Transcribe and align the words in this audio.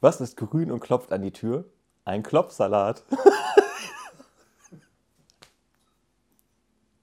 Was 0.00 0.20
ist 0.20 0.36
grün 0.36 0.70
und 0.70 0.80
klopft 0.80 1.12
an 1.12 1.22
die 1.22 1.32
Tür? 1.32 1.64
Ein 2.04 2.22
Klopfsalat. 2.22 3.04